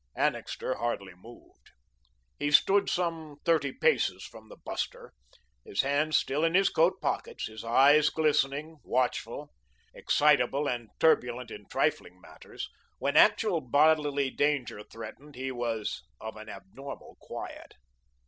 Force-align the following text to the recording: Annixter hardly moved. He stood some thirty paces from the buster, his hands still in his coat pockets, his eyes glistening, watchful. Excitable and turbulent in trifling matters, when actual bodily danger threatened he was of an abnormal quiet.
Annixter 0.15 0.73
hardly 0.73 1.13
moved. 1.13 1.73
He 2.39 2.49
stood 2.49 2.89
some 2.89 3.37
thirty 3.45 3.71
paces 3.71 4.23
from 4.25 4.49
the 4.49 4.55
buster, 4.57 5.13
his 5.63 5.81
hands 5.81 6.17
still 6.17 6.43
in 6.43 6.55
his 6.55 6.69
coat 6.69 6.99
pockets, 7.03 7.45
his 7.45 7.63
eyes 7.63 8.09
glistening, 8.09 8.79
watchful. 8.83 9.51
Excitable 9.93 10.67
and 10.67 10.89
turbulent 10.99 11.51
in 11.51 11.67
trifling 11.69 12.19
matters, 12.19 12.67
when 12.97 13.15
actual 13.15 13.61
bodily 13.61 14.31
danger 14.31 14.81
threatened 14.81 15.35
he 15.35 15.51
was 15.51 16.01
of 16.19 16.35
an 16.35 16.49
abnormal 16.49 17.17
quiet. 17.21 17.75